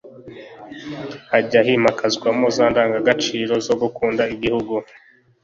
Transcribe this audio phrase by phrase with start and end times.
[1.31, 4.73] hajya himakazwamo za ndangagaciro zo gukunda igihugu